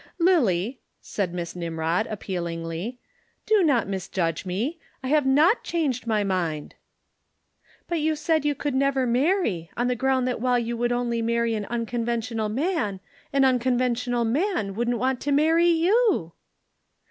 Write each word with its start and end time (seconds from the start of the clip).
"Lillie," 0.17 0.81
said 0.99 1.31
Miss 1.31 1.55
Nimrod 1.55 2.07
appealingly, 2.07 2.97
"do 3.45 3.61
not 3.61 3.87
misjudge 3.87 4.47
me. 4.47 4.79
I 5.03 5.09
have 5.09 5.27
not 5.27 5.63
changed 5.63 6.07
my 6.07 6.23
mind." 6.23 6.73
"But 7.87 7.99
you 7.99 8.15
said 8.15 8.43
you 8.43 8.55
could 8.55 8.73
never 8.73 9.05
marry, 9.05 9.69
on 9.77 9.89
the 9.89 9.95
ground 9.95 10.27
that 10.27 10.41
while 10.41 10.57
you 10.57 10.75
would 10.75 10.91
only 10.91 11.21
marry 11.21 11.53
an 11.53 11.65
unconventional 11.65 12.49
man, 12.49 12.99
an 13.31 13.45
unconventional 13.45 14.25
man 14.25 14.73
wouldn't 14.73 14.97
want 14.97 15.21
to 15.21 15.31
marry 15.31 15.67
you." 15.69 16.33